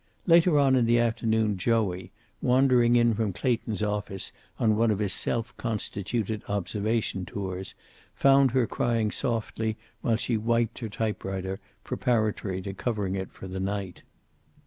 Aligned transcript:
Later 0.25 0.57
on 0.57 0.75
in 0.75 0.85
the 0.87 0.97
afternoon 0.97 1.59
Joey, 1.59 2.11
wandering 2.41 2.95
in 2.95 3.13
from 3.13 3.33
Clayton's 3.33 3.83
office 3.83 4.31
on 4.57 4.75
one 4.75 4.89
of 4.89 4.97
his 4.97 5.13
self 5.13 5.55
constituted 5.57 6.41
observation 6.47 7.23
tours, 7.23 7.75
found 8.15 8.49
her 8.49 8.65
crying 8.65 9.11
softly 9.11 9.77
while 10.01 10.15
she 10.15 10.37
wiped 10.37 10.79
her 10.79 10.89
typewriter, 10.89 11.59
preparatory 11.83 12.63
to 12.63 12.73
covering 12.73 13.13
it 13.15 13.29
for 13.31 13.47
the 13.47 13.59
night. 13.59 14.01